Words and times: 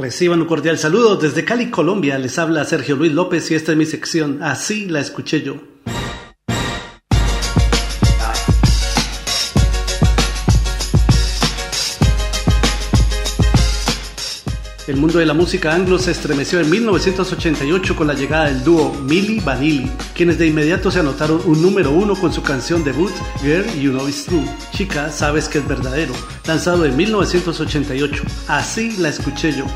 Reciban 0.00 0.40
un 0.40 0.46
cordial 0.46 0.78
saludo 0.78 1.16
desde 1.16 1.44
Cali, 1.44 1.70
Colombia. 1.70 2.18
Les 2.18 2.38
habla 2.38 2.64
Sergio 2.64 2.96
Luis 2.96 3.12
López 3.12 3.50
y 3.50 3.54
esta 3.54 3.72
es 3.72 3.78
mi 3.78 3.84
sección. 3.84 4.42
Así 4.42 4.86
la 4.86 4.98
escuché 4.98 5.42
yo. 5.42 5.69
El 14.86 14.96
mundo 14.96 15.18
de 15.18 15.26
la 15.26 15.34
música 15.34 15.74
anglo 15.74 15.98
se 15.98 16.10
estremeció 16.10 16.58
en 16.58 16.70
1988 16.70 17.94
con 17.94 18.06
la 18.06 18.14
llegada 18.14 18.46
del 18.46 18.64
dúo 18.64 18.92
Milli 19.02 19.38
Vanilli, 19.40 19.90
quienes 20.14 20.38
de 20.38 20.46
inmediato 20.46 20.90
se 20.90 21.00
anotaron 21.00 21.40
un 21.44 21.60
número 21.60 21.90
uno 21.90 22.16
con 22.16 22.32
su 22.32 22.42
canción 22.42 22.82
debut 22.82 23.12
Girl 23.42 23.66
You 23.80 23.92
Know 23.92 24.08
It's 24.08 24.24
True, 24.24 24.44
Chica 24.72 25.10
Sabes 25.12 25.48
que 25.48 25.58
es 25.58 25.68
verdadero, 25.68 26.14
lanzado 26.46 26.86
en 26.86 26.96
1988. 26.96 28.22
Así 28.48 28.96
la 28.96 29.10
escuché 29.10 29.52
yo. 29.52 29.66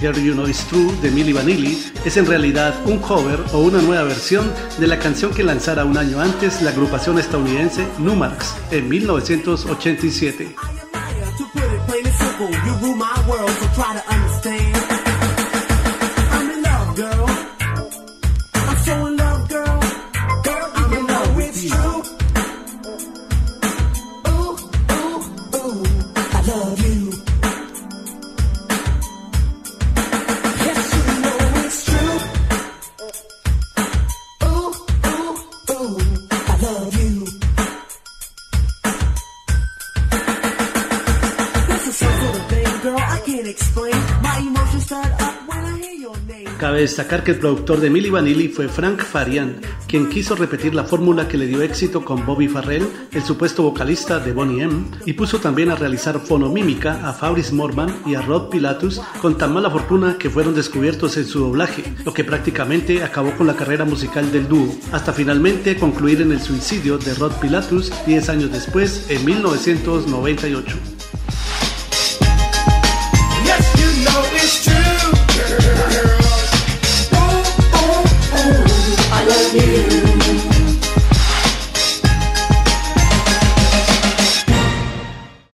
Girl 0.00 0.16
You 0.18 0.34
Know 0.34 0.48
It's 0.48 0.64
True 0.66 0.92
de 1.02 1.10
Milli 1.10 1.32
Vanilli 1.32 1.92
es 2.04 2.16
en 2.16 2.26
realidad 2.26 2.74
un 2.86 2.98
cover 2.98 3.40
o 3.52 3.58
una 3.58 3.80
nueva 3.82 4.04
versión 4.04 4.52
de 4.78 4.86
la 4.86 4.98
canción 4.98 5.32
que 5.32 5.42
lanzara 5.42 5.84
un 5.84 5.96
año 5.98 6.20
antes 6.20 6.62
la 6.62 6.70
agrupación 6.70 7.18
estadounidense 7.18 7.86
Numarx 7.98 8.54
en 8.70 8.88
1987. 8.88 10.54
Cabe 46.58 46.80
destacar 46.80 47.22
que 47.22 47.30
el 47.30 47.38
productor 47.38 47.78
de 47.78 47.88
Milli 47.88 48.10
Vanilli 48.10 48.48
fue 48.48 48.66
Frank 48.68 49.00
Farian, 49.04 49.60
quien 49.86 50.08
quiso 50.08 50.34
repetir 50.34 50.74
la 50.74 50.82
fórmula 50.82 51.28
que 51.28 51.38
le 51.38 51.46
dio 51.46 51.62
éxito 51.62 52.04
con 52.04 52.26
Bobby 52.26 52.48
Farrell, 52.48 52.84
el 53.12 53.22
supuesto 53.22 53.62
vocalista 53.62 54.18
de 54.18 54.32
Bonnie 54.32 54.64
M, 54.64 54.84
y 55.06 55.12
puso 55.12 55.38
también 55.38 55.70
a 55.70 55.76
realizar 55.76 56.18
fonomímica 56.18 57.08
a 57.08 57.12
Fabrice 57.12 57.54
Morman 57.54 57.94
y 58.06 58.16
a 58.16 58.22
Rod 58.22 58.48
Pilatus 58.48 59.00
con 59.22 59.38
tan 59.38 59.54
mala 59.54 59.70
fortuna 59.70 60.16
que 60.18 60.30
fueron 60.30 60.52
descubiertos 60.52 61.16
en 61.16 61.26
su 61.26 61.38
doblaje, 61.38 61.84
lo 62.04 62.12
que 62.12 62.24
prácticamente 62.24 63.04
acabó 63.04 63.36
con 63.36 63.46
la 63.46 63.54
carrera 63.54 63.84
musical 63.84 64.32
del 64.32 64.48
dúo, 64.48 64.74
hasta 64.90 65.12
finalmente 65.12 65.76
concluir 65.76 66.22
en 66.22 66.32
el 66.32 66.40
suicidio 66.40 66.98
de 66.98 67.14
Rod 67.14 67.34
Pilatus 67.40 67.92
10 68.04 68.28
años 68.30 68.50
después, 68.50 69.08
en 69.10 69.24
1998. 69.24 70.97